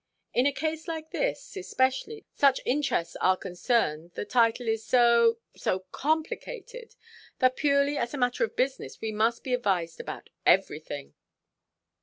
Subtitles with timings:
[0.33, 6.95] In a case like this, especially, such interests are concerned, the title is so—so complicated,
[7.37, 11.13] that purely as a matter of business we must be advised about everything."